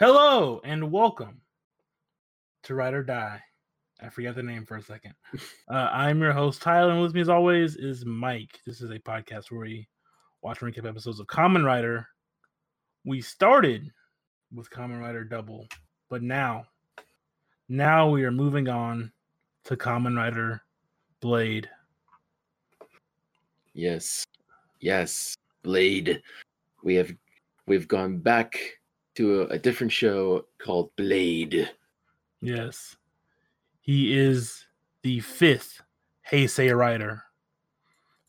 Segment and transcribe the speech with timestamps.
[0.00, 1.40] Hello and welcome
[2.62, 3.42] to Ride or Die.
[4.00, 5.14] I forgot the name for a second.
[5.68, 8.60] Uh, I'm your host, Tyler, and with me, as always, is Mike.
[8.64, 9.88] This is a podcast where we
[10.40, 12.06] watch and recap episodes of Kamen Rider.
[13.04, 13.90] We started
[14.54, 15.66] with Kamen Rider Double,
[16.08, 16.64] but now,
[17.68, 19.10] now we are moving on
[19.64, 20.62] to Kamen Rider
[21.20, 21.68] Blade.
[23.74, 24.24] Yes.
[24.78, 25.34] Yes.
[25.64, 26.22] Blade.
[26.84, 27.12] We have
[27.66, 28.77] we've gone back
[29.18, 31.68] to a, a different show called Blade.
[32.40, 32.96] Yes.
[33.80, 34.64] He is
[35.02, 35.82] the fifth
[36.30, 37.24] Heisei rider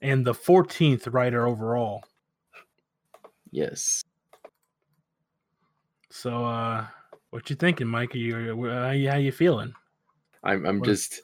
[0.01, 2.03] and the 14th writer overall.
[3.51, 4.03] Yes.
[6.09, 6.87] So, uh,
[7.29, 8.15] what you thinking, Mike?
[8.15, 9.73] Are you, how you, how you feeling?
[10.43, 11.21] I'm I'm What- just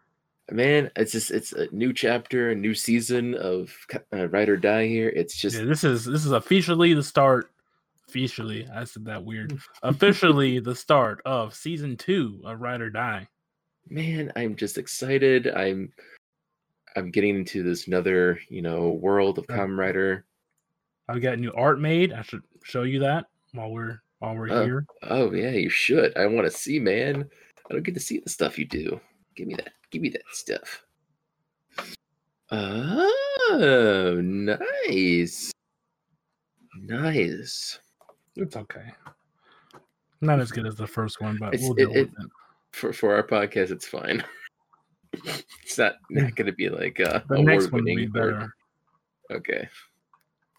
[0.52, 3.74] man, it's just it's a new chapter, a new season of
[4.14, 5.10] uh, Ride or Die here.
[5.10, 7.50] It's just yeah, this is this is officially the start.
[8.08, 9.52] Officially, I said that weird.
[9.52, 9.62] Mm.
[9.84, 13.28] officially, the start of season two of Ride or Die.
[13.90, 15.48] man, I'm just excited.
[15.48, 15.92] I'm
[16.96, 19.48] I'm getting into this another, you know, world of.
[19.48, 20.26] Kamen Rider.
[21.10, 22.14] I've got new art made.
[22.14, 24.64] I should show you that while we're while we're Oh.
[24.64, 24.86] here.
[25.04, 26.16] Oh yeah, you should.
[26.18, 27.30] I want to see, man.
[27.70, 29.00] I don't get to see the stuff you do.
[29.36, 29.74] Give me that.
[29.92, 30.84] Give me that stuff.
[32.52, 35.52] Oh, nice.
[36.78, 37.80] Nice.
[38.36, 38.92] It's okay.
[40.22, 42.32] Not as good as the first one, but It's- we'll it- deal with it.
[42.72, 44.24] For for our podcast, it's fine.
[45.64, 48.54] It's not not going to be like uh, The next one will be better.
[49.32, 49.70] Okay.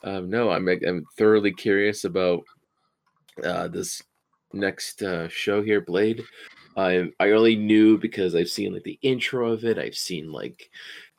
[0.03, 2.43] Um, no, I'm I'm thoroughly curious about
[3.45, 4.03] uh, this
[4.55, 6.23] next uh, show here, Blade.
[6.75, 9.79] I I only knew because I've seen like the intro of it.
[9.79, 10.71] I've seen like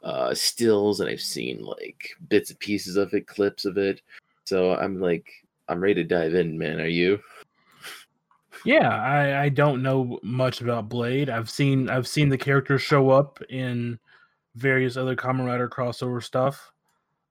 [0.04, 4.02] uh, stills and I've seen like bits and pieces of it, clips of it.
[4.46, 5.28] So I'm like
[5.70, 6.80] I'm ready to dive in, man.
[6.80, 7.20] Are you?
[8.66, 11.30] Yeah, I, I don't know much about Blade.
[11.30, 14.00] I've seen I've seen the characters show up in
[14.56, 16.72] various other Kamen Rider crossover stuff.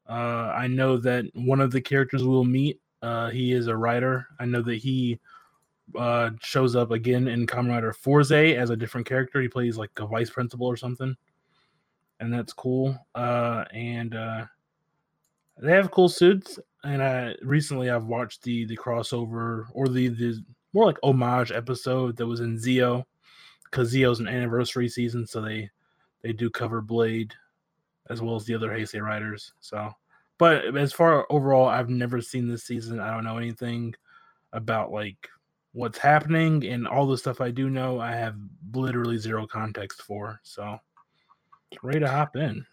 [0.08, 4.28] Uh, I know that one of the characters we'll meet, uh, he is a writer.
[4.38, 5.18] I know that he
[5.98, 9.40] uh, shows up again in Kamen Rider Fourze as a different character.
[9.40, 11.16] He plays like a vice principal or something,
[12.20, 12.96] and that's cool.
[13.14, 14.46] Uh, and uh,
[15.58, 16.58] they have cool suits.
[16.86, 20.42] And I recently I've watched the the crossover or the the
[20.72, 23.04] more like homage episode that was in Zi-O
[23.64, 25.68] because Zi-O's an anniversary season, so they
[26.22, 27.34] they do cover Blade
[28.08, 29.52] as well as the other Heisei riders.
[29.60, 29.90] So,
[30.38, 33.00] but as far overall, I've never seen this season.
[33.00, 33.94] I don't know anything
[34.52, 35.28] about like
[35.72, 38.00] what's happening and all the stuff I do know.
[38.00, 38.36] I have
[38.72, 40.40] literally zero context for.
[40.44, 40.78] So,
[41.82, 42.64] ready to hop in.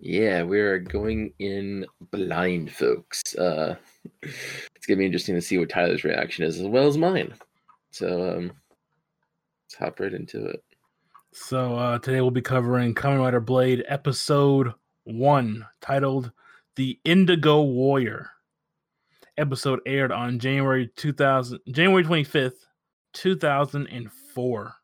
[0.00, 3.34] Yeah, we're going in blind, folks.
[3.34, 3.74] Uh,
[4.22, 7.34] it's gonna be interesting to see what Tyler's reaction is, as well as mine.
[7.90, 8.52] So um,
[9.64, 10.62] let's hop right into it.
[11.32, 14.72] So uh, today we'll be covering Kamen Rider Blade episode
[15.04, 16.30] one, titled
[16.76, 18.30] "The Indigo Warrior."
[19.36, 22.66] Episode aired on January two thousand, January twenty fifth,
[23.12, 24.74] two thousand and four.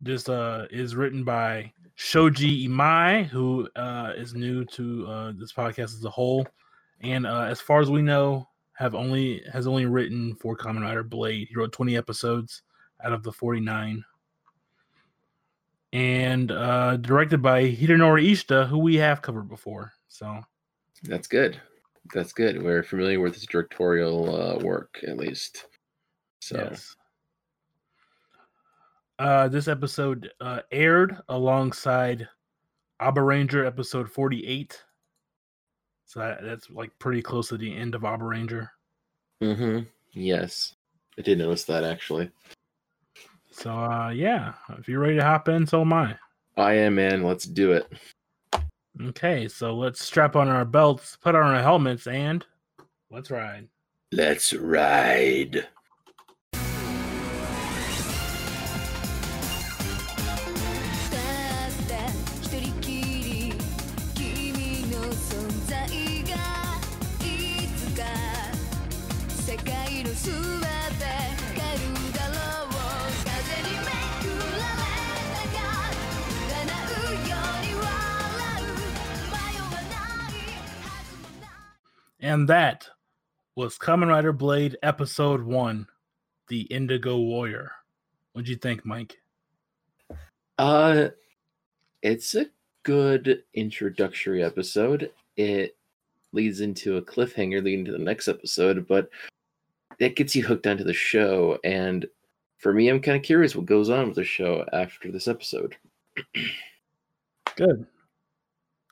[0.00, 5.94] This uh, is written by Shoji Imai, who uh, is new to uh, this podcast
[5.94, 6.46] as a whole,
[7.00, 11.04] and uh, as far as we know, have only has only written for Kamen Rider
[11.04, 11.48] Blade.
[11.48, 12.62] He wrote twenty episodes
[13.04, 14.04] out of the forty nine
[15.94, 19.92] and uh, directed by Hidenori Ishida, who we have covered before.
[20.08, 20.40] So
[21.04, 21.60] That's good.
[22.12, 22.60] That's good.
[22.60, 25.66] We're familiar with his directorial uh, work, at least.
[26.40, 26.96] So yes.
[29.18, 32.28] Uh, this episode uh, aired alongside
[33.00, 34.82] Abaranger episode 48.
[36.06, 38.70] So that, that's like pretty close to the end of Abaranger.
[39.40, 39.80] Mm-hmm.
[40.12, 40.74] yes,
[41.18, 42.30] I did notice that actually.
[43.50, 46.16] So uh, yeah, if you're ready to hop in, so am I.
[46.56, 47.22] I am, man.
[47.22, 47.92] Let's do it.
[49.08, 52.44] Okay, so let's strap on our belts, put on our helmets, and
[53.10, 53.68] let's ride.
[54.12, 55.66] Let's ride.
[82.34, 82.88] And that
[83.54, 85.86] was Kamen Rider Blade Episode 1,
[86.48, 87.70] The Indigo Warrior.
[88.32, 89.18] What'd you think, Mike?
[90.58, 91.10] Uh,
[92.02, 92.46] it's a
[92.82, 95.12] good introductory episode.
[95.36, 95.76] It
[96.32, 99.08] leads into a cliffhanger leading to the next episode, but
[100.00, 101.60] it gets you hooked onto the show.
[101.62, 102.04] And
[102.58, 105.76] for me, I'm kind of curious what goes on with the show after this episode.
[107.54, 107.86] Good.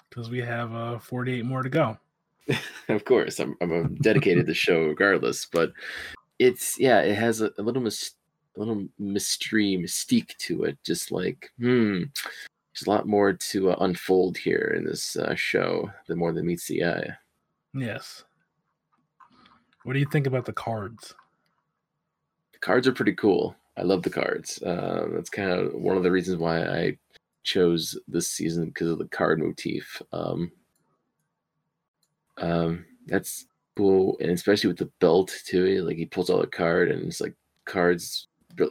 [0.08, 1.98] Because we have uh, 48 more to go.
[2.88, 5.72] of course, I'm I'm dedicated to the show regardless, but
[6.38, 8.14] it's yeah, it has a, a little mis-
[8.56, 10.78] a little mystery mystique to it.
[10.84, 12.02] Just like hmm,
[12.74, 15.90] there's a lot more to uh, unfold here in this uh, show.
[16.06, 17.10] The more than meets the eye.
[17.74, 18.24] Yes.
[19.84, 21.14] What do you think about the cards?
[22.52, 23.56] The cards are pretty cool.
[23.76, 24.62] I love the cards.
[24.62, 26.98] Uh, that's kind of one of the reasons why I
[27.42, 30.00] chose this season because of the card motif.
[30.12, 30.52] Um,
[32.42, 33.46] um, that's
[33.76, 35.82] cool, and especially with the belt too.
[35.82, 37.34] Like he pulls out a card, and it's like
[37.64, 38.26] cards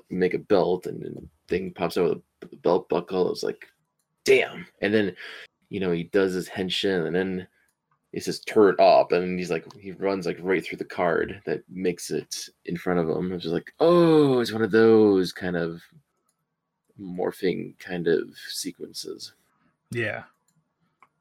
[0.10, 3.32] make a belt, and then thing pops out with a belt buckle.
[3.32, 3.68] It's like,
[4.26, 4.68] damn!
[4.82, 5.16] And then,
[5.70, 7.48] you know, he does his henshin, and then
[8.14, 11.64] it says turret up, and he's like, he runs like right through the card that
[11.70, 13.32] makes it in front of him.
[13.32, 15.82] It's just like, oh, it's one of those kind of
[17.00, 19.34] morphing kind of sequences.
[19.92, 20.24] Yeah.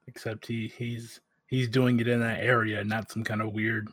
[0.07, 1.21] Except he he's
[1.51, 3.89] he's doing it in that area, not some kind of weird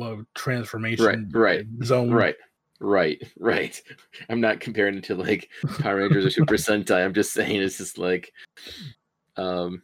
[0.00, 2.10] uh, transformation right, zone.
[2.10, 2.34] Right,
[2.80, 3.80] right, right.
[4.28, 5.48] I'm not comparing it to like
[5.78, 7.04] Power Rangers or Super Sentai.
[7.04, 8.32] I'm just saying it's just like,
[9.36, 9.82] um.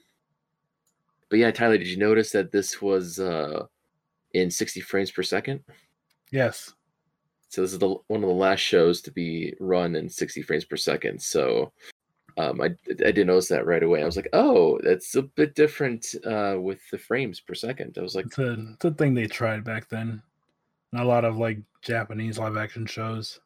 [1.30, 3.66] But yeah, Tyler, did you notice that this was uh
[4.32, 5.60] in 60 frames per second?
[6.32, 6.72] Yes.
[7.50, 10.64] So this is the one of the last shows to be run in 60 frames
[10.64, 11.20] per second.
[11.20, 11.72] So
[12.38, 14.00] um, I I didn't notice that right away.
[14.02, 17.96] I was like, oh, that's a bit different uh, with the frames per second.
[17.98, 20.22] I was like, It's a it's a thing they tried back then.
[20.92, 23.40] Not a lot of like Japanese live action shows.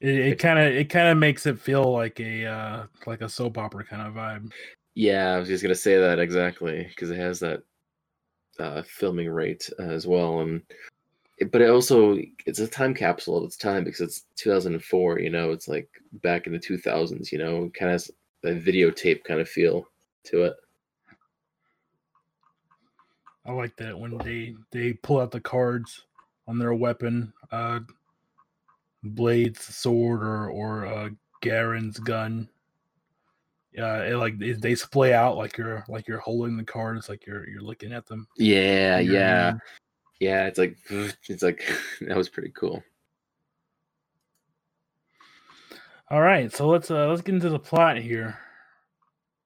[0.00, 3.28] It it kind of it kind of makes it feel like a uh like a
[3.28, 4.52] soap opera kind of vibe.
[4.94, 7.62] yeah, I was just gonna say that exactly because it has that
[8.58, 10.62] uh, filming rate uh, as well, and
[11.50, 15.20] but it also it's a time capsule of its time because it's 2004.
[15.20, 15.88] You know, it's like
[16.22, 17.32] back in the 2000s.
[17.32, 18.10] You know, kind of
[18.44, 19.88] a videotape kind of feel
[20.24, 20.56] to it.
[23.46, 26.04] I like that when they they pull out the cards
[26.46, 27.80] on their weapon, uh
[29.02, 31.08] Blade's sword or or uh
[31.40, 32.48] Garren's gun.
[33.72, 37.48] Yeah, it like they splay out like you're like you're holding the cards, like you're
[37.48, 38.26] you're looking at them.
[38.36, 39.54] Yeah, yeah.
[40.20, 40.46] Yeah.
[40.46, 40.76] It's like
[41.28, 41.64] it's like
[42.02, 42.82] that was pretty cool.
[46.10, 48.36] All right, so let's uh let's get into the plot here.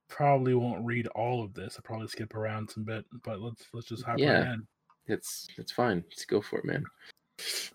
[0.09, 1.75] Probably won't read all of this.
[1.77, 4.39] I'll probably skip around some bit, but let's let's just hop Yeah.
[4.39, 4.67] right in.
[5.07, 6.03] It's it's fine.
[6.09, 6.83] Let's go for it, man.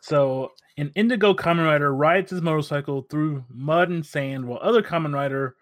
[0.00, 5.12] So, an Indigo Kamen Rider rides his motorcycle through mud and sand, while other Kamen
[5.14, 5.56] Rider,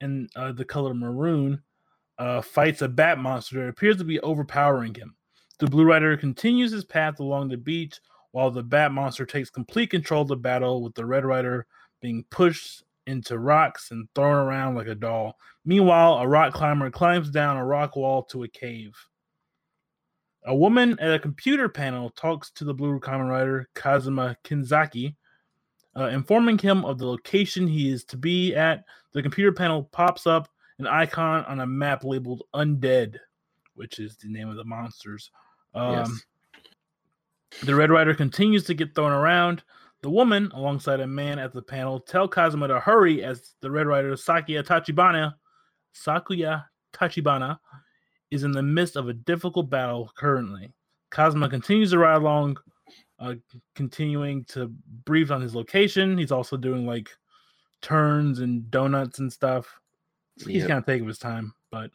[0.00, 1.62] in uh, the color maroon,
[2.18, 5.14] uh, fights a bat monster that appears to be overpowering him.
[5.58, 8.00] The Blue Rider continues his path along the beach,
[8.32, 11.66] while the bat monster takes complete control of the battle, with the Red Rider
[12.00, 15.38] being pushed into rocks and thrown around like a doll.
[15.64, 18.96] Meanwhile, a rock climber climbs down a rock wall to a cave.
[20.46, 25.14] A woman at a computer panel talks to the Blue Kamen Rider, Kazuma Kenzaki,
[25.96, 28.84] uh, informing him of the location he is to be at.
[29.12, 30.48] The computer panel pops up
[30.78, 33.16] an icon on a map labeled Undead,
[33.74, 35.30] which is the name of the monsters.
[35.74, 35.92] Um,
[37.52, 37.62] yes.
[37.64, 39.62] the Red Rider continues to get thrown around.
[40.02, 43.86] The woman, alongside a man at the panel, tell Kazuma to hurry as the Red
[43.86, 45.34] Rider Sakuya Tachibana,
[45.94, 47.58] Sakuya Tachibana,
[48.30, 50.72] is in the midst of a difficult battle currently.
[51.10, 52.58] Kazuma continues to ride along,
[53.18, 53.34] uh,
[53.74, 54.68] continuing to
[55.04, 56.18] brief on his location.
[56.18, 57.08] He's also doing like
[57.80, 59.80] turns and donuts and stuff.
[60.36, 60.68] He's Yep.
[60.68, 61.90] kind of taking his time, but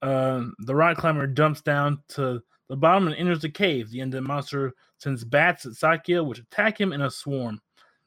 [0.00, 3.90] uh, the rock climber jumps down to the bottom and enters the cave.
[3.90, 7.60] The undead monster sends bats at Sakuya, which attack him in a swarm.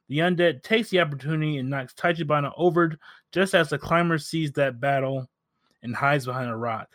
[0.08, 2.98] The undead takes the opportunity and knocks Tachibana over
[3.34, 5.30] just as the climber sees that battle
[5.84, 6.88] and hides behind a rock.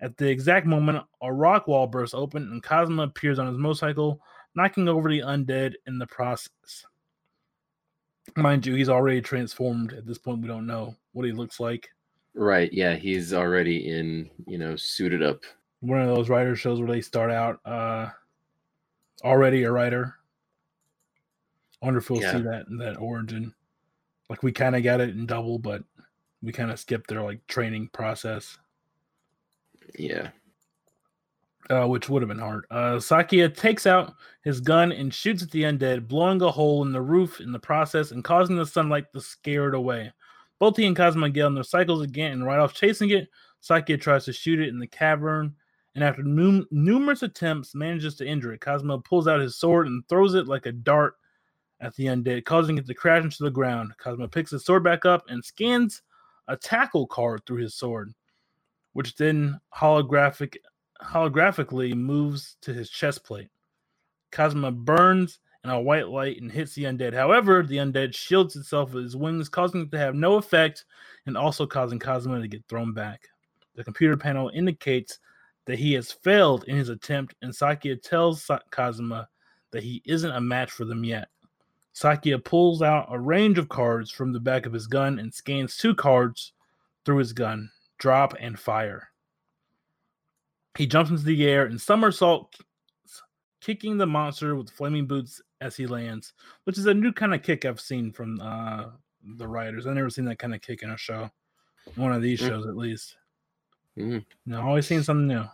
[0.00, 4.18] At the exact moment, a rock wall bursts open and Kazuma appears on his motorcycle,
[4.54, 6.86] knocking over the undead in the process.
[8.36, 9.92] Mind you, he's already transformed.
[9.92, 11.90] At this point, we don't know what he looks like.
[12.34, 12.72] Right.
[12.72, 12.94] Yeah.
[12.94, 14.30] He's already in.
[14.46, 15.42] You know, suited up.
[15.82, 18.08] One of those writer shows where they start out uh
[19.24, 20.14] already a writer.
[21.82, 22.32] I wonder if we'll Yeah.
[22.36, 23.52] see that that origin.
[24.30, 25.82] Like we kind of got it in double, but
[26.40, 28.56] we kind of skipped their like training process,
[29.98, 30.30] Yeah.
[31.68, 32.64] uh, which would have been hard.
[32.70, 36.92] Uh, Sakuya takes out his gun and shoots at the undead, blowing a hole in
[36.92, 40.12] the roof in the process and causing the sunlight to scare it away.
[40.60, 43.28] Both he and Kazuma get on their cycles again and right off chasing it.
[43.60, 45.54] Sakuya tries to shoot it in the cavern
[45.94, 48.60] and after num- numerous attempts, manages to injure it.
[48.60, 51.14] Kazuma pulls out his sword and throws it like a dart
[51.80, 53.92] at the undead, causing it to crash into the ground.
[53.98, 56.02] Kazuma picks his sword back up and scans
[56.48, 58.12] a tackle card through his sword,
[58.92, 60.56] which then holographic
[61.02, 63.50] holographically moves to his chest plate.
[64.30, 67.12] Kazuma burns in a white light and hits the undead.
[67.12, 70.84] However, the undead shields itself with his wings, causing it to have no effect
[71.26, 73.28] and also causing Kazuma to get thrown back.
[73.74, 75.18] The computer panel indicates
[75.66, 79.28] that he has failed in his attempt, and Sakuya tells Kazuma
[79.70, 81.28] that he isn't a match for them yet.
[81.94, 85.76] Sakuya pulls out a range of cards from the back of his gun and scans
[85.76, 86.52] two cards
[87.04, 89.08] through his gun drop and fire.
[90.76, 92.56] He jumps into the air and somersault,
[93.60, 96.32] kicking the monster with flaming boots as he lands,
[96.64, 98.86] which is a new kind of kick I've seen from uh,
[99.36, 99.86] the writers.
[99.86, 101.30] I've never seen that kind of kick in a show,
[101.94, 102.48] one of these Mm.
[102.48, 103.16] shows at least.
[103.98, 104.24] Mhm.
[104.46, 105.44] You know, always seeing something new.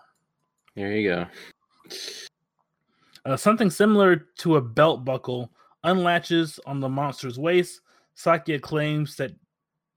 [0.76, 1.26] There you go.
[3.24, 5.52] Uh, something similar to a belt buckle
[5.84, 7.80] unlatches on the monster's waist.
[8.16, 9.32] Sakuya claims that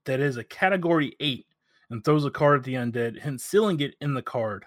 [0.05, 1.45] that is a category 8
[1.89, 4.65] and throws a card at the undead, hence sealing it in the card.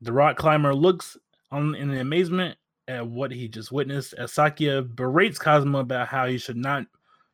[0.00, 1.16] The rock climber looks
[1.50, 2.56] on in amazement
[2.88, 6.86] at what he just witnessed as Sakuya berates Kazuma about how he should not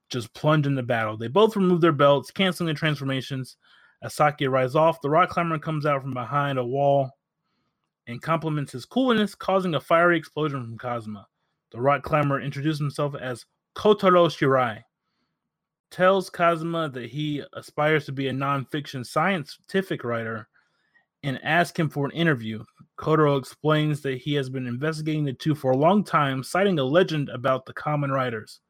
[0.09, 1.17] just plunge into battle.
[1.17, 3.57] They both remove their belts, canceling the transformations.
[4.03, 7.11] As Sakuya rides off, the rock climber comes out from behind a wall
[8.07, 11.27] and compliments his coolness, causing a fiery explosion from Kazuma.
[11.71, 13.45] The rock climber introduces himself as
[13.77, 14.83] Kotaro Shirai,
[15.91, 20.49] tells Kazuma that he aspires to be a nonfiction scientific writer,
[21.23, 22.65] and asks him for an interview.
[22.97, 26.85] Kotaro explains that he has been investigating the two for a long time, citing a
[26.85, 28.61] legend about the Kamen Riders.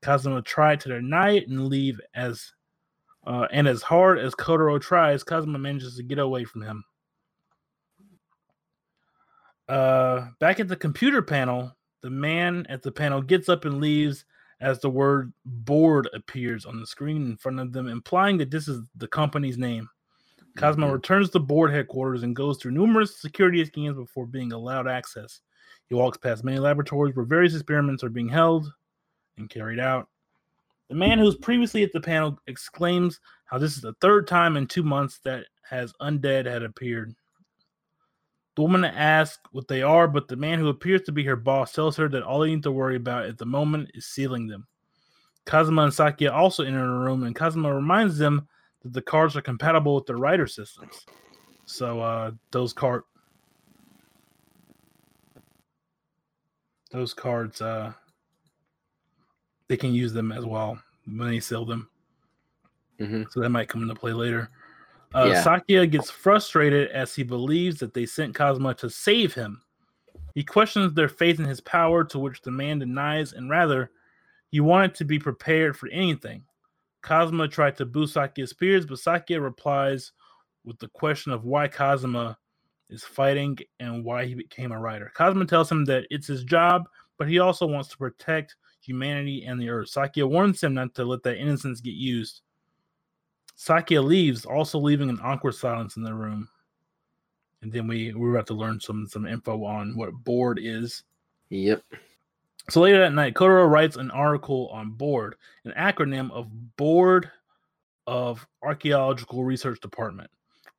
[0.00, 2.52] Kazuma tried to deny it and leave as
[3.26, 6.84] uh, and as hard as Kotaro tries, Kazuma manages to get away from him.
[9.68, 14.24] Uh, back at the computer panel, the man at the panel gets up and leaves
[14.60, 18.68] as the word board appears on the screen in front of them, implying that this
[18.68, 19.88] is the company's name.
[20.56, 20.92] Kazuma Mhm.
[20.92, 25.40] returns to board headquarters and goes through numerous security scans before being allowed access.
[25.86, 28.72] He walks past many laboratories where various experiments are being held
[29.36, 30.08] and carried out.
[30.90, 34.66] The man who's previously at the panel exclaims how this is the third time in
[34.66, 37.14] two months that has undead had appeared.
[38.56, 41.72] The woman asks what they are, but the man who appears to be her boss
[41.72, 44.66] tells her that all they need to worry about at the moment is sealing them.
[45.46, 48.48] Kazuma and Sakuya also enter the room, and Kazuma reminds them
[48.82, 51.06] that the cards are compatible with their writer systems.
[51.66, 53.04] So uh, those card
[56.90, 57.92] those cards uh,
[59.70, 61.88] they can use them as well when they seal them.
[62.98, 63.30] Mhm.
[63.30, 64.50] So that might come into play later.
[65.14, 65.44] Uh, Yeah.
[65.44, 69.62] Sakuya gets frustrated as he believes that they sent Kazuma to save him.
[70.34, 73.92] He questions their faith in his power, to which the man denies, and rather,
[74.48, 76.44] he wanted to be prepared for anything.
[77.02, 80.10] Kazuma tried to boost Sakuya's spirits, but Sakuya replies
[80.64, 82.36] with the question of why Kazuma
[82.88, 85.12] is fighting and why he became a writer.
[85.14, 88.56] Kazuma tells him that it's his job, but he also wants to protect
[88.90, 89.90] humanity and the earth.
[89.90, 92.42] Sakuya warns him not to let that innocence get used.
[93.56, 96.48] Sakuya leaves, also leaving an awkward silence in the room.
[97.62, 101.04] And then we we're about to learn some some info on what board is.
[101.50, 101.82] Yep.
[102.68, 107.30] So later that night, Kotaro writes an article on BOARD, an acronym of Board
[108.06, 110.30] of Archaeological Research Department,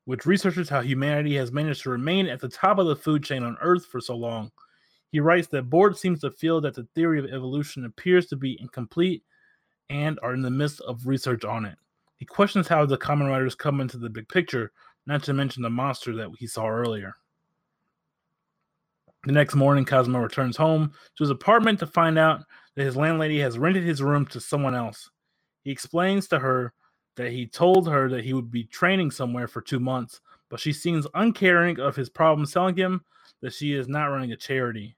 [0.06, 3.44] which researches how humanity has managed to remain at the top of the food chain
[3.44, 4.51] on Earth for so long.
[5.12, 8.58] He writes that Board seems to feel that the theory of evolution appears to be
[8.62, 9.24] incomplete
[9.89, 11.77] and are in the midst of research on it.
[12.15, 14.72] He questions how the Kamen Riders come into the big picture,
[15.06, 17.13] not to mention the monster that he saw earlier.
[19.25, 22.41] The next morning, Kazuma returns home to his apartment to find out
[22.75, 25.10] that his landlady has rented his room to someone else.
[25.63, 26.74] He explains to her
[27.18, 30.72] that he told her that he would be training somewhere for two months, but she
[30.72, 33.03] seems uncaring of his problems, telling him
[33.41, 34.96] that she is not running a charity.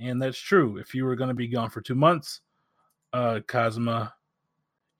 [0.00, 0.78] And that's true.
[0.78, 2.40] If you were going to be gone for two months,
[3.12, 4.14] uh, Kazuma,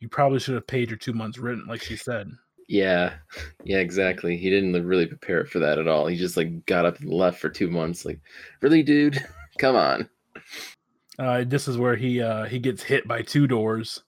[0.01, 2.31] you probably should have paid your two months rent, like she said.
[2.69, 3.15] Yeah.
[3.65, 4.37] Yeah, exactly.
[4.39, 6.07] He didn't really prepare for that at all.
[6.07, 8.07] He just like got up and left for two months.
[8.07, 8.19] Like,
[8.63, 9.23] really, dude?
[9.59, 10.09] Come on.
[11.19, 14.03] Uh, this is where he uh, he gets hit by two doors.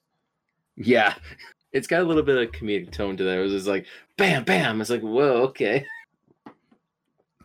[0.77, 1.15] Yeah.
[1.73, 3.39] It's got a little bit of comedic tone to that.
[3.39, 4.81] It was just like bam, bam.
[4.81, 5.87] It's like, whoa, okay.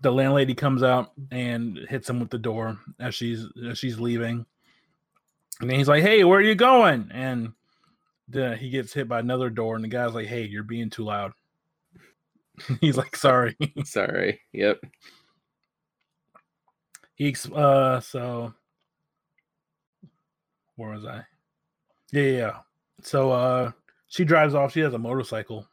[0.05, 4.45] The landlady comes out and hits him with the door as she's as she's leaving.
[5.59, 7.53] And then he's like, "Hey, where are you going?" And
[8.27, 11.05] then he gets hit by another door, and the guy's like, "Hey, you're being too
[11.05, 11.33] loud."
[12.81, 13.57] He's like, sorry.
[13.83, 14.39] Sorry.
[14.53, 14.79] Yep.
[17.15, 18.53] he uh so
[20.77, 21.25] where was I?
[22.13, 22.57] Yeah, yeah, yeah.
[23.01, 23.71] So uh
[24.07, 24.71] she drives off.
[24.71, 25.67] She has a motorcycle.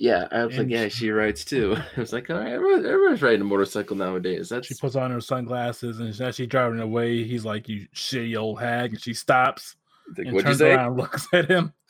[0.00, 1.76] Yeah, I was like, yeah, she- rides too.
[1.96, 4.48] I was like, all right, everyone, everyone's riding a motorcycle nowadays.
[4.48, 8.34] That's She puts on her sunglasses and as she's driving away, he's like, "You shitty
[8.34, 9.76] old hag," and she stops
[10.16, 10.72] like, and turns say?
[10.72, 11.74] around, and looks at him.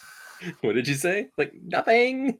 [0.62, 1.28] What did you say?
[1.36, 2.38] Like nothing.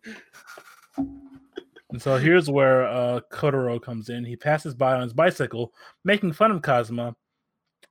[0.96, 4.24] And so here's where uh, Kotaro comes in.
[4.24, 7.14] He passes by on his bicycle, making fun of Kazuma.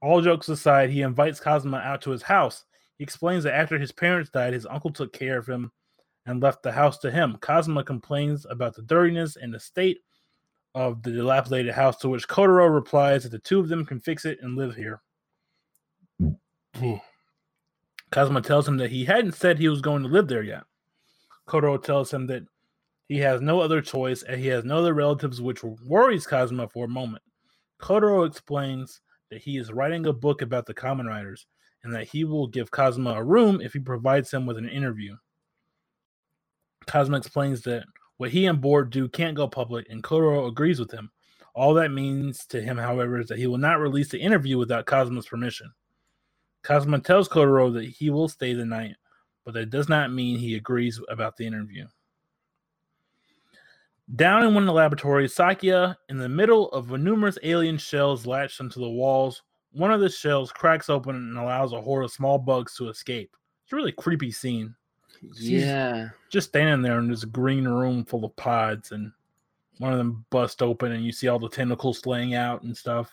[0.01, 2.65] All jokes aside, he invites Kazuma out to his house.
[2.97, 5.71] He explains that after his parents died, his uncle took care of him
[6.25, 7.37] and left the house to him.
[7.41, 9.99] Kazuma complains about the dirtiness and the state
[10.75, 14.25] of the dilapidated house, to which Kotaro replies that the two of them can fix
[14.25, 15.01] it and live here.
[18.11, 20.63] Kazuma tells him that he hadn't said he was going to live there yet.
[21.47, 22.43] Kotaro tells him that
[23.07, 26.85] he has no other choice and he has no other relatives, which worries Kazuma for
[26.85, 27.23] a moment.
[27.81, 31.47] Kotaro explains that he is writing a book about the Kamen Riders
[31.83, 35.15] and that he will give Kazuma a room if he provides him with an interview.
[36.89, 37.85] Kazuma explains that
[38.17, 41.11] what he and Board do can't go public, and Kotaro agrees with him.
[41.53, 44.87] All that means to him, however, is that he will not release the interview without
[44.87, 45.71] Kazuma's permission.
[46.63, 48.95] Kazuma tells Kotaro that he will stay the night,
[49.45, 51.85] but that does not mean he agrees about the interview.
[54.15, 58.59] Down in one of the laboratories, Sakuya, in the middle of numerous alien shells latched
[58.59, 62.39] onto the walls, one of the shells cracks open and allows a horde of small
[62.39, 63.29] bugs to escape.
[63.63, 64.75] It's a really creepy scene.
[65.33, 66.09] Yeah.
[66.29, 69.11] Just standing there in this green room full of pods, and
[69.79, 73.11] one of them bust open, and you see all the tentacles laying out and stuff.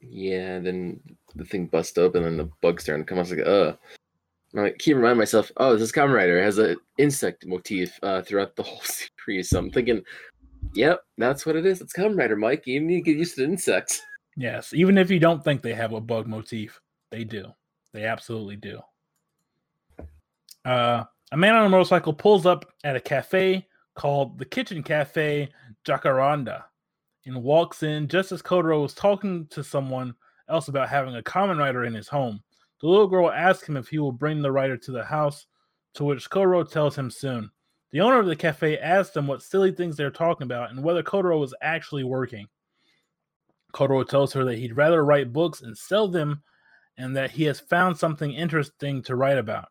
[0.00, 1.00] Yeah, and then
[1.34, 3.26] the thing busts open and the bug's starting to come out.
[3.26, 3.76] I was like, uh.
[4.54, 7.98] And I keep reminding myself, oh, this is Kamen Rider It has an insect motif
[8.02, 8.80] uh, throughout the whole
[9.26, 9.50] series.
[9.50, 10.02] So I'm thinking,
[10.72, 11.82] yep, that's what it is.
[11.82, 12.66] It's Kamen Rider, Mike.
[12.66, 14.00] You need to get used to insects.
[14.36, 16.80] Yes, even if you don't think they have a bug motif,
[17.10, 17.46] they do.
[17.92, 18.80] They absolutely do.
[20.64, 25.48] Uh, a man on a motorcycle pulls up at a cafe called the Kitchen Cafe
[25.86, 26.64] Jacaranda
[27.26, 30.14] and walks in just as Kotaro is talking to someone
[30.48, 32.40] else about having a Kamen Rider in his home.
[32.80, 35.46] The little girl asks him if he will bring the writer to the house,
[35.94, 37.50] to which Kotaro tells him soon.
[37.90, 41.02] The owner of the cafe asks him what silly things they're talking about and whether
[41.02, 42.46] Kotaro is actually working.
[43.74, 46.42] Kotaro tells her that he'd rather write books and sell them
[46.96, 49.68] and that he has found something interesting to write about.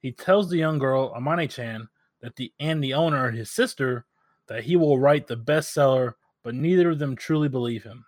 [0.00, 1.88] He tells the young girl, Amane Chan,
[2.20, 4.06] that the and the owner, his sister,
[4.46, 8.04] that he will write the bestseller, but neither of them truly believe him.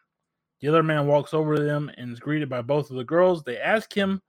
[0.60, 3.42] The other man walks over to them and is greeted by both of the girls.
[3.42, 4.22] They ask him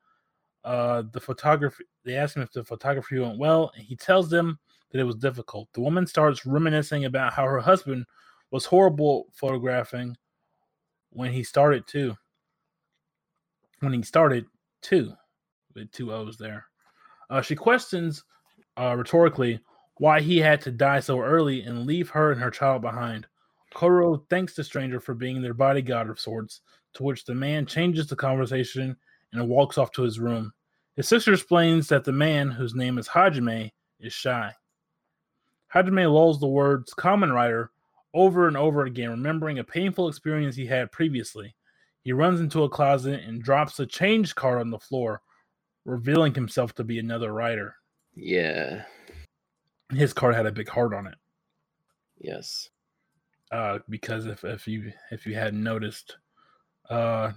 [0.63, 1.85] uh, the photography.
[2.03, 4.59] They ask him if the photography went well, and he tells them
[4.91, 5.69] that it was difficult.
[5.73, 8.05] The woman starts reminiscing about how her husband
[8.51, 10.15] was horrible photographing
[11.11, 12.15] when he started too.
[13.79, 14.45] When he started
[14.81, 15.13] too,
[15.75, 16.65] with two O's there.
[17.33, 18.23] Uh, she questions
[18.77, 19.59] uh, rhetorically
[19.97, 23.25] why he had to die so early and leave her and her child behind.
[23.73, 26.61] Kotaro thanks the stranger for being their bodyguard of sorts,
[26.93, 28.95] to which the man changes the conversation
[29.31, 30.53] and walks off to his room.
[30.95, 34.53] His sister explains that the man, whose name is Hajime, is shy.
[35.73, 37.71] Hajime lulls the words Kamen Rider
[38.13, 41.55] over and over again, remembering a painful experience he had previously.
[42.03, 45.23] He runs into a closet and drops a change card on the floor,
[45.85, 47.75] revealing himself to be another writer.
[48.15, 48.83] Yeah.
[49.91, 51.15] His card had a big heart on it.
[52.19, 52.69] Yes.
[53.51, 56.17] Uh, because if, if you if you hadn't noticed,
[56.89, 57.31] uh,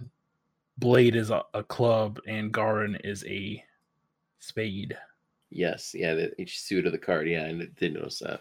[0.79, 3.63] Blade is a, a club and Garren is a
[4.39, 4.97] spade.
[5.51, 5.95] Yes.
[5.95, 6.15] Yeah.
[6.15, 7.29] The, each suit of the card.
[7.29, 7.45] Yeah.
[7.45, 8.41] I didn't notice that.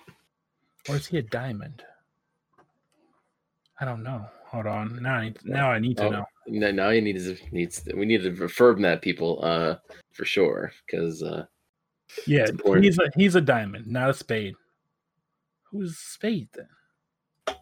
[0.88, 1.84] Or is he a diamond?
[3.80, 4.26] I don't know.
[4.46, 5.02] Hold on.
[5.02, 6.26] Now I now I need to Oh, know.
[6.48, 9.78] No, now you need to needs we need to refurb that people uh
[10.12, 11.46] for sure because uh
[12.28, 12.46] Yeah,
[12.80, 14.56] he's a he's a diamond, not a spade.
[15.72, 16.68] Who's spade then?
[17.48, 17.56] I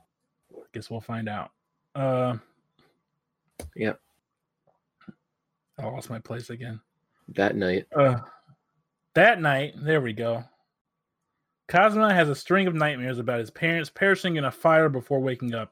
[0.73, 1.51] Guess we'll find out.
[1.95, 2.37] Uh
[3.75, 3.99] Yep.
[5.79, 6.79] I lost my place again.
[7.29, 8.19] that night Uh
[9.15, 10.43] that night, there we go.
[11.67, 15.53] Kazuma has a string of nightmares about his parents perishing in a fire before waking
[15.53, 15.71] up.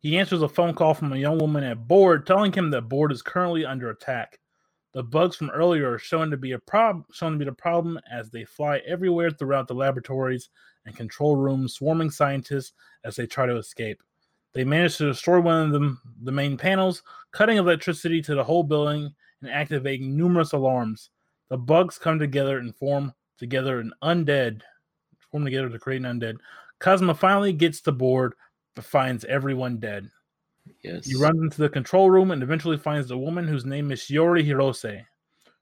[0.00, 3.12] He answers a phone call from a young woman at Board telling him that Board
[3.12, 4.38] is currently under attack.
[4.92, 7.98] The bugs from earlier are shown to be a prob shown to be the problem
[8.10, 10.48] as they fly everywhere throughout the laboratories
[10.86, 12.72] and control rooms, swarming scientists
[13.04, 14.02] as they try to escape.
[14.54, 18.62] They manage to destroy one of them, the main panels, cutting electricity to the whole
[18.62, 21.10] building and activating numerous alarms.
[21.50, 24.62] The bugs come together and form together an undead,
[25.30, 26.36] form together to create an undead.
[26.78, 28.32] Kazuma finally gets to board,
[28.84, 30.10] finds everyone dead.
[30.82, 31.06] Yes.
[31.06, 34.44] He runs into the control room and eventually finds a woman whose name is Shiori
[34.44, 35.04] Hirose.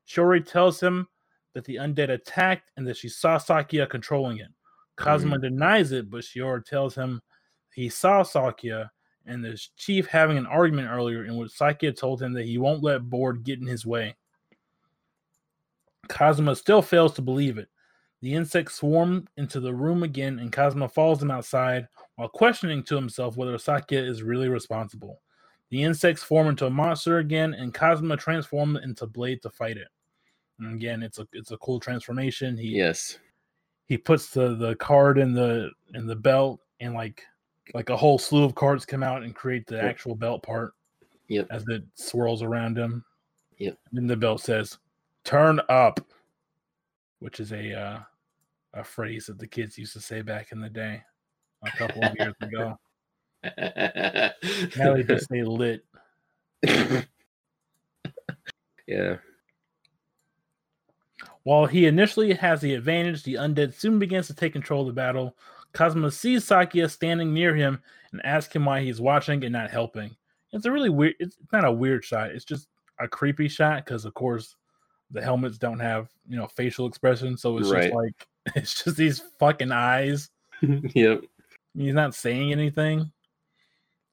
[0.09, 1.07] Shiori tells him
[1.53, 4.49] that the undead attacked and that she saw Sakuya controlling it.
[4.97, 7.21] Kazuma denies it, but Shiori tells him
[7.75, 8.91] he saw Sakuya
[9.27, 12.83] and the chief having an argument earlier in which Sakuya told him that he won't
[12.83, 14.15] let Board get in his way.
[16.09, 17.69] Kazuma still fails to believe it.
[18.21, 22.95] The insects swarm into the room again, and Kazuma follows them outside while questioning to
[22.97, 25.21] himself whether Sakuya is really responsible.
[25.71, 29.89] The insects form into a monster again, and Kazuma transforms into Blade to fight it.
[30.61, 32.57] And again, it's a it's a cool transformation.
[32.57, 33.19] He Yes.
[33.87, 37.25] he puts the the card in the in the belt, and like
[37.73, 39.85] like a whole slew of cards come out and create the Yep.
[39.85, 40.75] actual belt part.
[41.29, 41.47] Yep.
[41.51, 43.05] As it swirls around him.
[43.59, 43.79] Yep.
[43.91, 44.79] And then the belt says,
[45.25, 45.99] "Turn up,"
[47.19, 48.01] which is a uh,
[48.75, 51.03] a phrase that the kids used to say back in the day,
[51.67, 52.79] a couple of years ago.
[54.77, 55.85] Now they just say lit.
[58.87, 59.17] yeah.
[61.43, 64.93] While he initially has the advantage, the undead soon begins to take control of the
[64.95, 65.37] battle.
[65.75, 70.17] Kazuma sees Sakuya standing near him and asks him why he's watching and not helping.
[70.53, 71.17] It's a really weird.
[71.19, 72.31] It's not a weird shot.
[72.31, 74.57] It's just a creepy shot because, of course,
[75.11, 77.85] the helmets don't have you know facial expression, so it's Right.
[77.85, 80.31] just like it's just these fucking eyes.
[80.63, 81.23] yep.
[81.77, 83.11] He's not saying anything.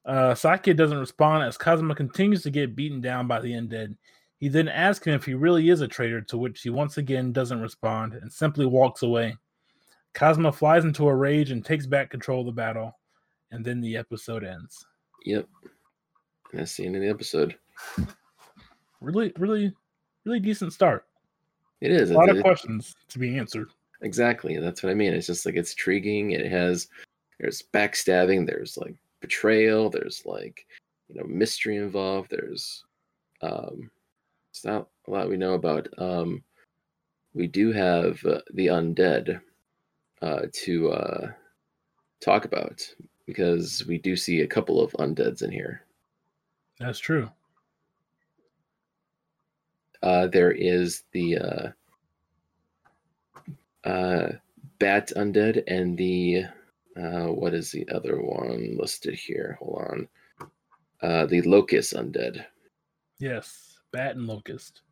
[0.04, 3.96] Uh, Sakuya doesn't respond as Kazuma continues to get beaten down by the undead.
[4.38, 7.32] He then asks him if he really is a traitor, to which he once again
[7.32, 9.36] doesn't respond and simply walks away.
[10.14, 12.98] Kazuma flies into a rage and takes back control of the battle,
[13.52, 14.84] and then the episode ends.
[15.24, 15.46] Yep.
[16.52, 17.56] That's the end of the episode.
[19.00, 19.72] Really, really,
[20.24, 21.06] really decent start.
[21.80, 22.10] It is.
[22.10, 23.70] A lot it- of it- questions to be answered.
[24.02, 24.58] Exactly.
[24.58, 25.12] That's what I mean.
[25.12, 26.32] It's just like it's intriguing.
[26.32, 26.88] It has
[27.42, 30.64] there's backstabbing, there's like betrayal, there's like
[31.08, 32.30] you know mystery involved.
[32.30, 32.84] There's
[33.42, 33.90] um
[34.50, 35.88] it's not a lot we know about.
[35.98, 36.42] Um
[37.34, 39.40] we do have uh, the undead
[40.22, 41.32] uh to uh
[42.20, 42.80] talk about
[43.26, 45.82] because we do see a couple of undeads in here.
[46.78, 47.28] That's true.
[50.00, 51.68] Uh there is the uh
[53.84, 54.28] uh
[54.78, 56.44] bat undead and the
[56.96, 60.08] uh what is the other one listed here hold on
[61.02, 62.44] uh the locust undead
[63.18, 64.82] Yes, bat and locust.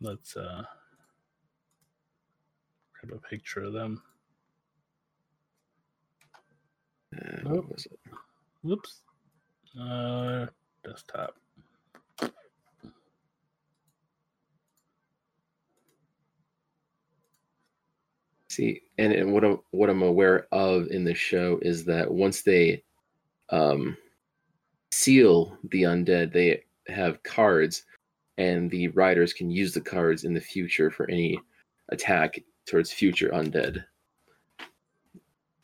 [0.00, 0.62] Let's uh
[2.92, 4.02] grab a picture of them.
[7.16, 7.54] uh, Oh.
[7.54, 7.98] what was it?
[8.62, 9.00] Whoops.
[9.80, 10.46] Uh,
[10.84, 11.36] desktop.
[18.56, 22.42] See and, and what I'm, what I'm aware of in the show is that once
[22.42, 22.82] they
[23.50, 23.96] um
[24.90, 27.84] seal the undead they have cards
[28.38, 31.38] and the riders can use the cards in the future for any
[31.90, 33.84] attack towards future undead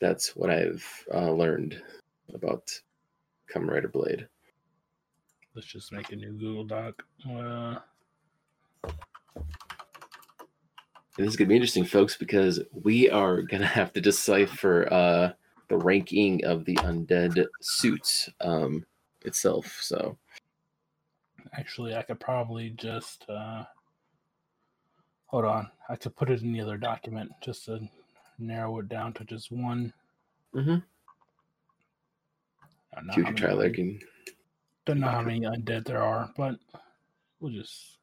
[0.01, 1.81] that's what i've uh, learned
[2.35, 2.71] about
[3.53, 4.27] Kamen Rider Blade.
[5.55, 7.03] Let's just make a new Google Doc.
[7.29, 7.77] Uh,
[11.19, 15.33] And this is gonna be interesting, folks, because we are gonna have to decipher uh,
[15.69, 18.85] the ranking of the undead suits um,
[19.25, 19.79] itself.
[19.81, 20.17] So
[21.53, 23.65] actually, I could probably just uh,
[25.27, 25.71] hold on.
[25.89, 27.81] I could put it in the other document just to
[28.39, 29.93] narrow it down to just one.
[30.55, 30.83] Mhm.
[32.93, 34.01] I don't know how future un- can
[34.85, 36.59] Don't know how many undead there are, but
[37.41, 37.99] we'll just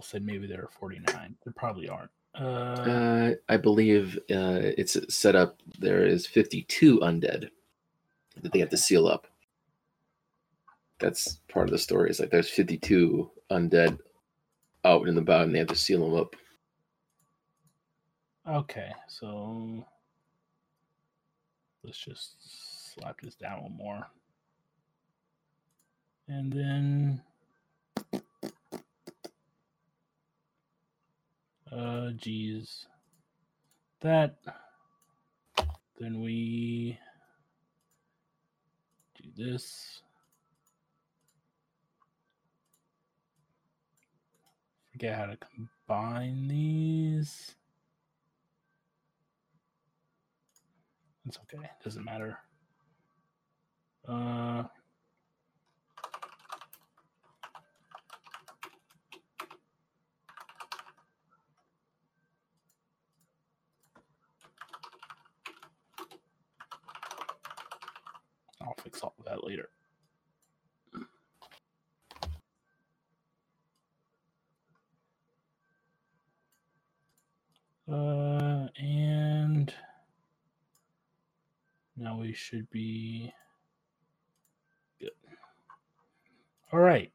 [0.00, 1.36] we'll say maybe there are forty nine.
[1.44, 2.10] There probably aren't.
[2.34, 5.58] Uh, Uh, I believe uh, it's set up.
[5.78, 7.50] There is 52 undead
[8.40, 9.26] that they have to seal up.
[11.00, 12.08] That's part of the story.
[12.08, 13.98] It's like there's 52 undead
[14.84, 16.36] out and about, and they have to seal them up.
[18.48, 19.84] okay, so
[21.84, 24.06] let's just slap this down one more,
[26.28, 27.20] and then
[31.72, 32.86] uh, geez,
[34.00, 34.36] that
[35.98, 36.98] then we
[39.20, 40.02] do this.
[44.92, 47.54] Forget how to combine these.
[51.26, 51.70] It's okay.
[51.84, 52.38] Doesn't matter.
[54.08, 54.64] Uh,
[69.26, 69.68] that later.
[77.90, 79.72] Uh, and
[81.96, 83.32] now we should be
[85.00, 85.10] good.
[86.72, 87.12] All right.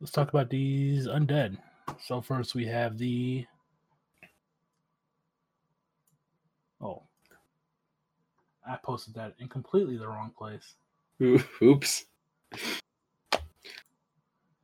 [0.00, 1.58] Let's talk about these undead.
[2.04, 3.46] So first we have the
[6.80, 7.02] Oh.
[8.68, 10.74] I posted that in completely the wrong place.
[11.62, 12.04] Oops.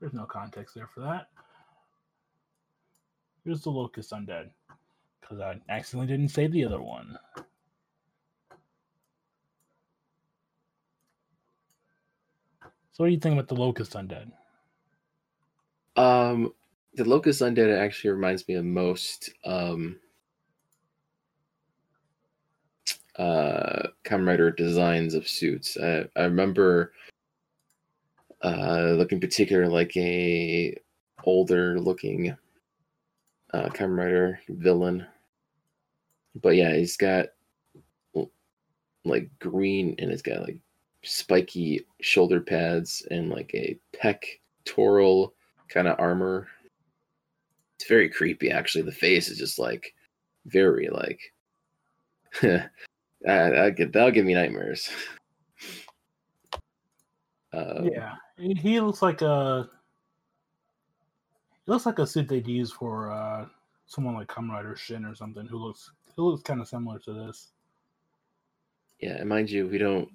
[0.01, 1.29] There's no context there for that.
[3.45, 4.51] Here's the locust undead.
[5.21, 7.17] Because I accidentally didn't save the other one.
[12.93, 14.33] So what do you think about the locust undead?
[15.97, 16.53] Um,
[16.95, 19.99] the Locust Undead actually reminds me of most um,
[23.23, 25.77] uh, Kamen Rider designs of suits.
[25.81, 26.93] I, I remember
[28.43, 30.77] uh, looking particular like a
[31.23, 32.37] older looking
[33.55, 35.07] uh, Kamen Rider villain.
[36.35, 37.27] But yeah, he's got
[39.05, 40.59] like green and it's got like
[41.05, 45.35] spiky shoulder pads and like a pectoral
[45.69, 46.49] kind of armor.
[47.77, 48.83] It's very creepy, actually.
[48.83, 49.95] The face is just like
[50.47, 51.21] very like.
[53.25, 54.91] get, that'll give me nightmares.
[57.53, 59.69] Uh, yeah, he looks like a.
[61.65, 63.47] He looks like a suit they'd use for uh,
[63.87, 67.13] someone like Kamen Rider Shin or something, who looks who looks kind of similar to
[67.13, 67.53] this.
[69.01, 70.09] yeah, and mind you, we don't.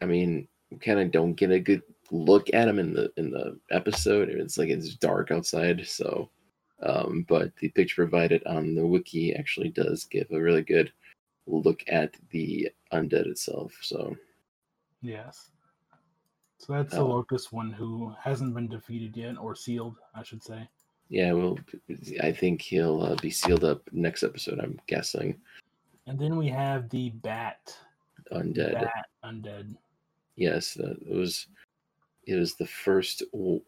[0.00, 0.48] I mean,
[0.80, 4.28] kind of don't get a good look at him in the in the episode.
[4.28, 6.30] It's like it's dark outside, so.
[6.84, 10.92] Um, but the picture provided on the wiki actually does give a really good
[11.46, 13.72] look at the undead itself.
[13.82, 14.16] So
[15.00, 15.50] Yes.
[16.58, 17.06] So that's the Oh.
[17.08, 20.68] locust one who hasn't been defeated yet, or sealed, I should say.
[21.08, 21.58] yeah, well,
[22.22, 24.60] I think he'll uh, be sealed up next episode.
[24.60, 25.40] I'm guessing
[26.06, 27.76] And then we have the bat.
[28.30, 28.72] undead.
[28.74, 29.76] Bat undead.
[30.36, 31.48] Yes, it was.
[32.26, 33.22] It was the first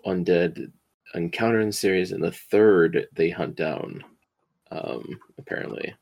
[0.06, 0.70] undead
[1.14, 4.02] encounter in the series, and the third they hunt down.
[4.70, 5.92] Um, apparently,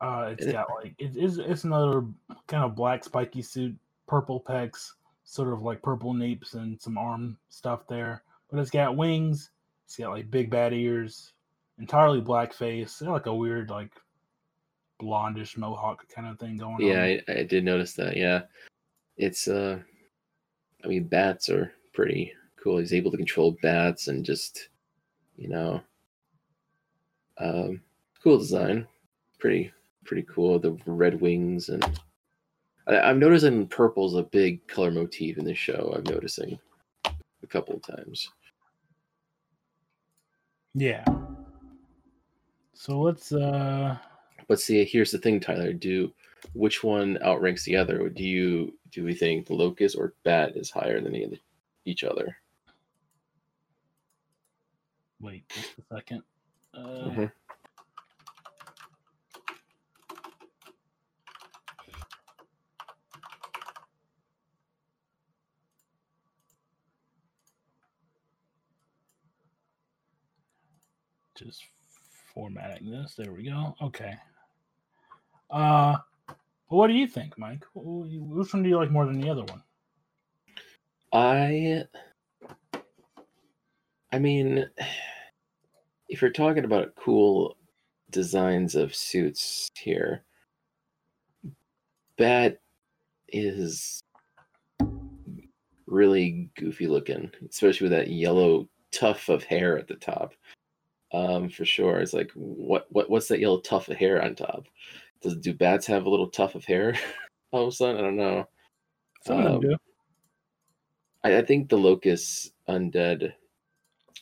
[0.00, 2.04] Uh, it's got like it is it's another
[2.46, 3.74] kind of black spiky suit,
[4.06, 4.92] purple pecs,
[5.24, 8.22] sort of like purple napes and some arm stuff there.
[8.50, 9.50] But it's got wings.
[9.86, 11.32] It's got like big bad ears,
[11.78, 13.90] entirely black face, like a weird like
[15.00, 17.08] blondish mohawk kind of thing going yeah, on.
[17.08, 18.16] Yeah, I, I did notice that.
[18.16, 18.42] Yeah,
[19.16, 19.78] it's uh,
[20.84, 22.32] I mean, bats are pretty
[22.62, 22.78] cool.
[22.78, 24.68] He's able to control bats and just,
[25.36, 25.80] you know,
[27.38, 27.80] um,
[28.22, 28.86] cool design.
[29.38, 29.72] Pretty
[30.08, 30.58] pretty cool.
[30.58, 31.84] The red wings and
[32.86, 35.92] I, I'm noticing purple's a big color motif in this show.
[35.94, 36.58] I'm noticing
[37.04, 38.30] a couple of times.
[40.74, 41.04] Yeah.
[42.72, 43.98] So let's uh
[44.48, 45.72] But see, here's the thing, Tyler.
[45.74, 46.10] Do
[46.54, 48.08] which one outranks the other?
[48.08, 51.38] Do you do we think the locust or bat is higher than the,
[51.84, 52.36] each other?
[55.20, 56.22] wait just a second.
[56.72, 57.32] Uh, Mhm.
[71.38, 71.64] Just
[72.34, 73.14] formatting this.
[73.14, 73.74] There we go.
[73.82, 74.14] Okay.
[75.50, 75.96] Uh
[76.68, 77.64] what do you think, Mike?
[77.74, 79.62] Wh- wh- Which one do you like more than the other one?
[81.12, 81.84] I
[84.12, 84.68] I mean
[86.08, 87.56] if you're talking about cool
[88.10, 90.24] designs of suits here,
[92.16, 92.58] Bat
[93.28, 94.00] is
[95.86, 100.34] really goofy looking, especially with that yellow tuft of hair at the top.
[101.12, 102.00] Um, for sure.
[102.00, 104.66] It's like what what what's that yellow tuft of hair on top?
[105.22, 106.94] Does do bats have a little tuft of hair
[107.52, 107.96] all of a sudden?
[107.96, 108.48] I don't know.
[109.24, 109.76] Some Um, do.
[111.24, 113.32] I, I think the locust undead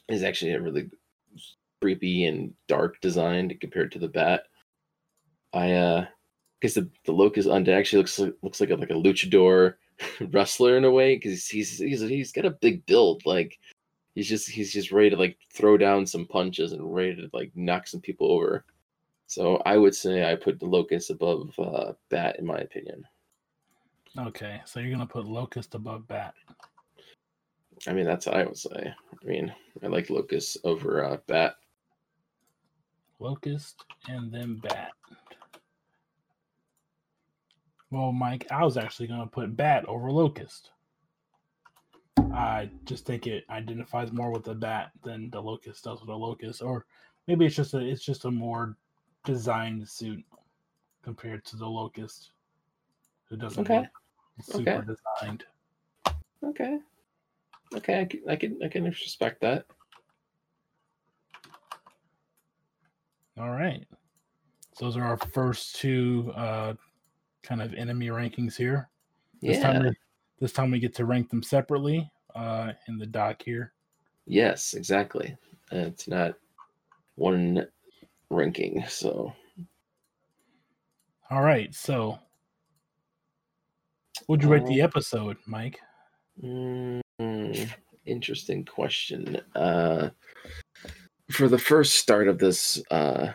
[0.09, 0.89] is actually a really
[1.81, 4.45] creepy and dark design compared to the bat.
[5.53, 6.07] I uh
[6.61, 9.75] because the, the locust undead actually looks like, looks like a, like a luchador
[10.33, 13.59] wrestler in a way because he's he's he's got a big build like
[14.17, 17.53] he's just he's just ready to like throw down some punches and ready to like
[17.55, 18.65] knock some people over.
[19.29, 23.05] So I would say I put the locust above uh, bat in my opinion.
[24.19, 26.35] Okay, so you're gonna put locust above bat.
[27.87, 28.95] I mean, that's what I would say.
[28.95, 29.53] I mean,
[29.83, 31.57] I like Locust over uh, Bat.
[33.19, 34.93] Locust, and then Bat.
[37.91, 40.71] Well, Mike, I was actually going to put Bat over Locust.
[42.19, 46.17] I just think it identifies more with the Bat than the Locust does with the
[46.17, 46.87] Locust, or
[47.27, 48.77] maybe it's just a it's just a more
[49.25, 50.25] designed suit
[51.03, 52.33] compared to the Locust,
[53.29, 53.79] who doesn't Okay.
[53.79, 53.87] look
[54.41, 54.97] super Okay.
[55.21, 55.45] designed.
[56.45, 56.79] Okay.
[57.75, 59.67] Okay, I can, I can I can respect that.
[63.39, 63.87] All right.
[64.75, 66.75] So those are our first two uh,
[67.43, 68.89] kind of enemy rankings here.
[69.43, 69.73] This Yeah.
[69.73, 69.97] time,
[70.41, 73.73] this time we get to rank them separately uh, in the doc here.
[74.27, 75.37] Yes, exactly.
[75.73, 76.35] Uh, it's not
[77.15, 77.67] one
[78.31, 79.33] ranking, so
[81.31, 81.75] All right.
[81.75, 82.19] So,
[84.29, 85.81] would you rate the episode, Mike?
[86.43, 87.01] Mm,
[88.05, 89.41] interesting question.
[89.55, 90.11] Uh,
[91.31, 93.33] for the first start of this uh,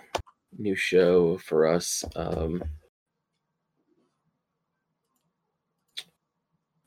[0.57, 2.63] new show for us, um,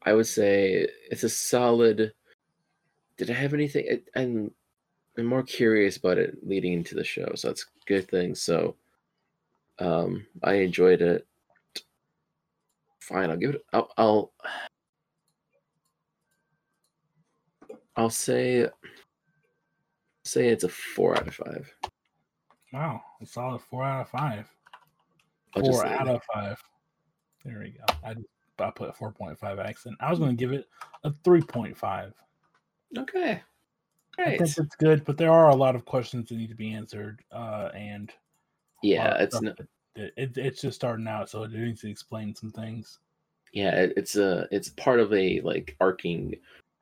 [0.05, 2.13] I would say it's a solid.
[3.17, 3.87] Did I have anything?
[3.91, 4.51] I, I'm
[5.17, 8.35] I'm more curious about it leading into the show, so that's a good thing.
[8.35, 8.77] So,
[9.79, 11.27] um, I enjoyed it.
[13.01, 13.65] Fine, I'll give it.
[13.73, 14.33] I'll, I'll
[17.97, 18.69] I'll say
[20.25, 21.75] say it's a four out of five.
[22.73, 24.51] Wow, a solid four out of five.
[25.55, 26.61] I'll Four out of five.
[27.45, 27.85] There we go.
[28.03, 28.27] I just
[28.59, 29.97] I put a four point five accent.
[30.01, 30.69] I was going to give it
[31.03, 32.15] a three point five.
[32.97, 33.43] Okay.
[34.17, 34.41] Great.
[34.41, 36.73] I think it's good, but there are a lot of questions that need to be
[36.73, 38.13] answered, uh, and
[38.83, 39.59] Yeah, it's not.
[39.97, 43.01] it, it, it's just starting out, so it needs to explain some things.
[43.53, 46.37] Yeah, it, it's a it's part of a like arcing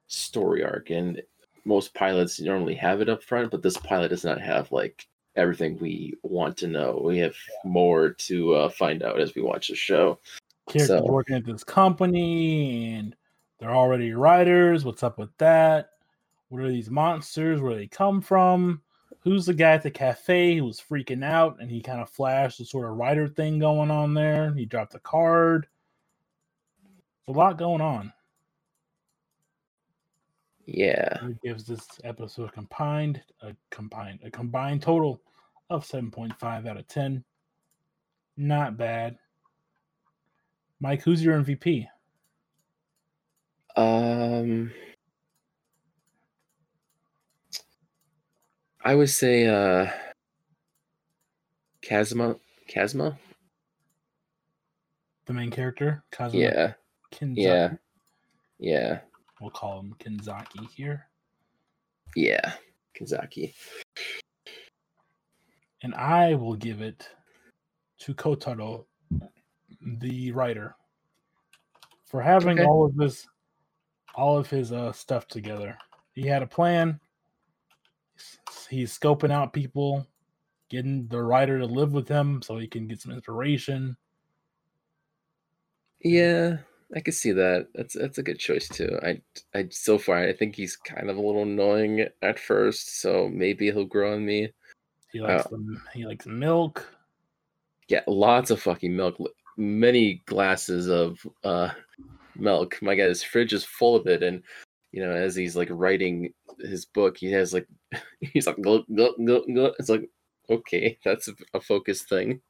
[0.08, 1.22] story arc, and
[1.64, 5.06] most pilots normally have it up front, but this pilot does not have like
[5.36, 7.00] everything we want to know.
[7.02, 10.18] We have more to uh, find out as we watch the show.
[10.72, 13.14] Characters So- working at this company, and
[13.58, 14.84] they're already riders.
[14.84, 15.90] What's up with that?
[16.48, 17.60] What are these monsters?
[17.60, 18.82] Where they come from?
[19.20, 22.58] Who's the guy at the cafe who was freaking out and he kind of flashed
[22.58, 24.52] the sort of rider thing going on there?
[24.54, 25.68] He dropped a card.
[27.26, 28.12] There's a lot going on.
[30.66, 35.20] Yeah, It gives this episode a combined a combined a combined total
[35.70, 37.24] of 7.5 out of 10.
[38.36, 39.18] Not bad.
[40.82, 41.86] Mike, who's your MVP?
[43.76, 44.70] um,
[48.84, 49.88] I would say uh,
[51.82, 52.34] Kazuma.
[52.68, 53.16] Kazuma.
[55.26, 56.72] The main character, Kazuma Yeah,
[57.12, 57.36] Kenzaki.
[57.36, 57.72] yeah,
[58.58, 58.98] yeah,
[59.40, 61.06] We'll call him Kenzaki here.
[62.16, 62.54] yeah.
[62.98, 63.54] Kazaki.
[65.82, 67.08] And I will give it
[68.00, 68.84] to Kotaro,
[69.84, 70.74] the writer,
[72.04, 72.66] for having Okay.
[72.68, 73.26] all of this,
[74.14, 75.76] all of his uh, stuff together.
[76.14, 77.00] He had a plan.
[78.14, 80.06] He's- He's scoping out people,
[80.70, 83.96] getting the writer to live with him so he can get some inspiration.
[86.00, 86.58] Yeah,
[86.94, 87.68] I could see that.
[87.74, 88.98] That's that's a good choice too.
[89.02, 89.20] I
[89.54, 93.66] I so far I think he's kind of a little annoying at first, so maybe
[93.66, 94.50] he'll grow on me.
[95.12, 95.56] He likes Oh.
[95.56, 96.86] the, he likes milk.
[97.88, 101.70] Yeah, lots of fucking milk, l- many glasses of uh
[102.36, 102.78] milk.
[102.82, 104.42] My God, his fridge is full of it, and
[104.92, 107.66] you know, as he's like writing his book, he has like
[108.20, 109.74] he's like go go go go.
[109.78, 110.08] It's like
[110.50, 112.40] okay, that's a, a focus thing.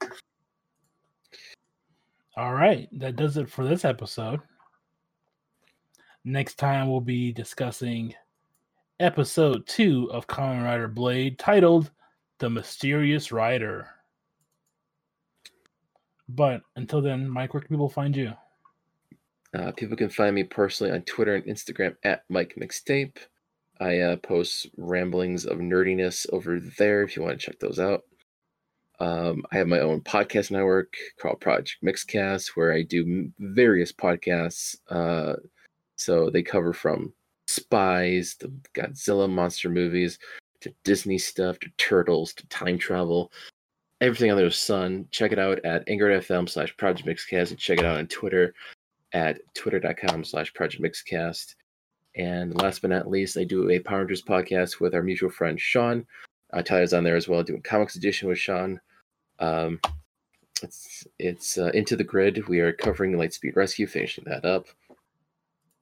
[2.37, 4.41] All right, that does it for this episode.
[6.25, 8.15] Next time we'll be discussing
[9.01, 11.91] episode two of Kamen Rider Blade titled
[12.38, 13.88] The Mysterious Rider.
[16.29, 18.33] But until then, Mike, where can people find you?
[19.55, 23.17] Uh, people can find me personally on Twitter and Instagram at Mike Mixtape.
[23.81, 28.03] I uh, post ramblings of nerdiness over there if you want to check those out.
[29.01, 34.77] Um, I have my own podcast network called Project Mixcast where I do various podcasts.
[34.89, 35.35] Uh,
[35.97, 37.12] so they cover from
[37.49, 40.18] spies to Godzilla monster movies
[40.61, 43.33] to Disney stuff to turtles to time travel.
[44.03, 45.09] Everything under the sun.
[45.12, 48.53] Check it out at anchor.fm slash Project Mixcast and check it out on Twitter
[49.12, 51.55] at twitter.com slash project mixcast
[52.16, 55.61] and last but not least i do a power rangers podcast with our mutual friend
[55.61, 56.07] sean
[56.53, 58.80] uh, tyler's on there as well doing comics edition with sean
[59.38, 59.80] um,
[60.62, 64.66] it's it's uh, into the grid we are covering lightspeed rescue finishing that up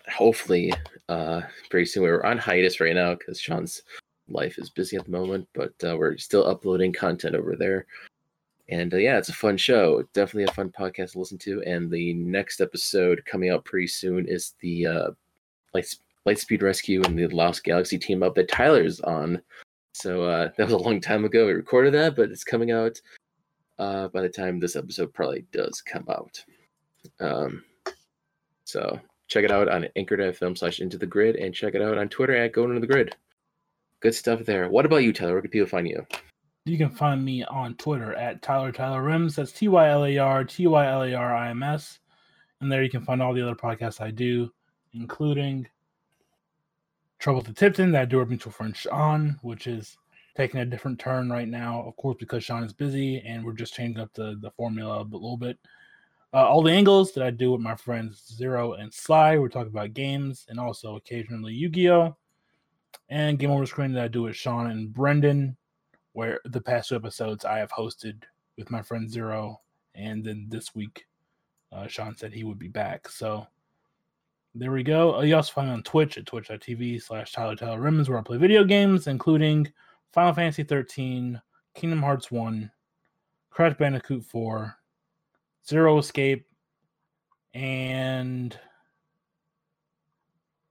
[0.09, 0.73] hopefully
[1.09, 3.83] uh pretty soon we're on hiatus right now because sean's
[4.31, 7.87] life is busy at the moment, but uh, we're still uploading content over there.
[8.71, 10.05] And uh, yeah, it's a fun show.
[10.13, 11.63] Definitely a fun podcast to listen to.
[11.67, 15.11] And the next episode coming out pretty soon is the uh,
[15.75, 15.95] Light,
[16.27, 19.43] Lightspeed Rescue and the Lost Galaxy team up that Tyler's on.
[19.93, 21.47] So uh, that was a long time ago.
[21.47, 23.01] We recorded that, but it's coming out
[23.81, 26.43] uh, by the time this episode probably does come out.
[27.19, 27.65] Um,
[28.65, 32.09] so check it out on anchor.fm slash into the grid and check it out on
[32.09, 33.17] Twitter at going into the grid.
[33.99, 34.69] Good stuff there.
[34.69, 35.33] What about you, Tyler?
[35.33, 36.07] Where can people find you?
[36.71, 39.35] You can find me on Twitter at Tyler Tyler Rims.
[39.35, 41.99] That's T Y L A R T Y L A R I M S.
[42.61, 44.53] And there you can find all the other podcasts I do,
[44.93, 45.67] including
[47.19, 49.99] Trouble the Tipton that I do with mutual friend Sean, which is
[50.37, 53.75] taking a different turn right now, of course, because Sean is busy and we're just
[53.75, 55.59] changing up the, the formula a little bit.
[56.33, 59.73] Uh, all the angles that I do with my friends Zero and Sly, we're talking
[59.73, 62.17] about games and also occasionally Yu Gi Oh!
[63.09, 65.57] And Game Over Screen that I do with Sean and Brendan,
[66.21, 68.25] where the past two episodes I have hosted
[68.59, 69.63] with my friend Zero.
[69.95, 71.07] And then this week,
[71.73, 73.09] uh, Sean said he would be back.
[73.09, 73.47] So
[74.55, 75.17] there we go.
[75.17, 78.37] Uh, You also find me on Twitch at twitch.tv slash Tyler Tyler where I play
[78.37, 79.73] video games, including
[80.13, 81.41] Final Fantasy 13,
[81.75, 82.71] Kingdom Hearts 1,
[83.49, 84.77] Crash Bandicoot 4,
[85.67, 86.47] Zero Escape,
[87.55, 88.59] and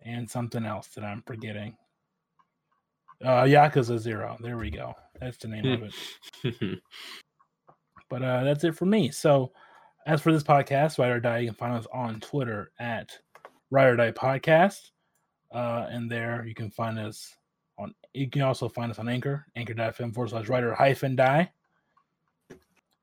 [0.04, 1.76] and something else that I'm forgetting.
[3.20, 4.38] Uh Yakuza Zero.
[4.42, 4.94] There we go.
[5.20, 5.92] That's the name of
[6.44, 6.80] it.
[8.10, 9.12] But uh that's it for me.
[9.12, 9.52] So
[10.08, 13.12] as for this podcast, Ride or Die, you can find us on Twitter at
[13.70, 14.90] Ride or Die Podcast.
[15.54, 17.36] Uh, and there you can find us
[17.78, 21.52] on you can also find us on Anchor, anchor.fm forward slash writer hyphen die.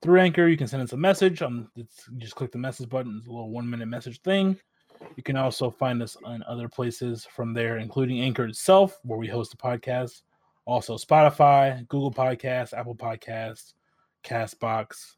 [0.02, 1.40] Through Anchor, you can send us a message.
[1.42, 3.16] Um, it's, you just click the message button.
[3.18, 4.58] It's a little one minute message thing.
[5.16, 9.26] You can also find us on other places from there, including Anchor itself, where we
[9.26, 10.22] host the podcast.
[10.66, 13.74] Also, Spotify, Google Podcasts, Apple Podcasts,
[14.24, 15.14] Castbox,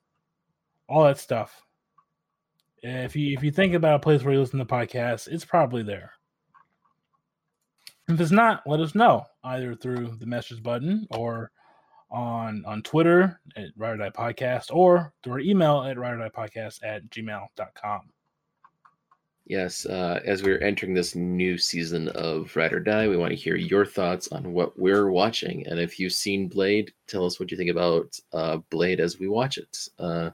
[0.89, 1.65] all that stuff.
[2.83, 5.83] If you if you think about a place where you listen to podcasts, it's probably
[5.83, 6.13] there.
[8.09, 11.51] If it's not, let us know either through the message button or
[12.11, 16.19] on on Twitter at Ride or Die Podcast or through our email at Ride or
[16.19, 18.11] Die Podcast at gmail.com.
[19.49, 23.37] Yes, uh, as we're entering this new season of Ride or Die, we want to
[23.37, 25.67] hear your thoughts on what we're watching.
[25.67, 29.27] And if you've seen Blade, tell us what you think about uh, Blade as we
[29.27, 29.89] watch it.
[29.99, 30.31] Uh,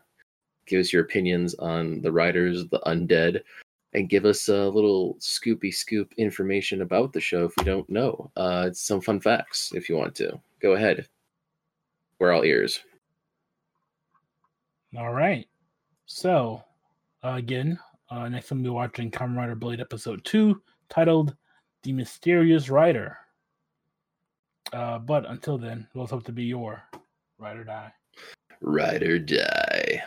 [0.67, 3.43] give us your opinions on the riders, the undead,
[3.93, 8.33] and give us a little scoopy scoop information about the show if you don't know.
[8.37, 10.41] Uh, some fun facts if you want to.
[10.59, 11.07] Go ahead.
[12.19, 12.81] We're all ears.
[14.99, 15.47] All right.
[16.07, 16.65] So,
[17.23, 17.79] again,
[18.15, 21.35] uh, next time we'll be watching Kamen Rider Blade Episode 2, titled
[21.83, 23.19] The Mysterious Rider.
[24.73, 26.83] Uh, but until then, let's hope to be your
[27.39, 27.93] Ride or Die.
[28.61, 30.03] Ride or Die.